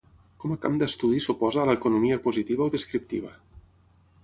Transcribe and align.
Com 0.43 0.53
a 0.53 0.55
camp 0.63 0.79
d'estudi 0.81 1.19
s'oposa 1.25 1.61
a 1.63 1.67
l'economia 1.71 2.19
positiva 2.25 2.67
o 2.69 2.73
descriptiva. 2.79 3.33